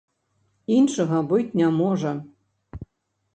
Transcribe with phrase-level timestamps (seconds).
[0.77, 2.15] Іншага быць не можа.